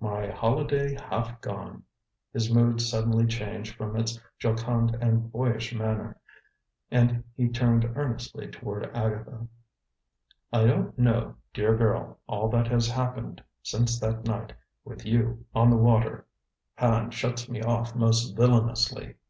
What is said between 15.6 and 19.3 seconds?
the water. Hand shuts me off most villainously.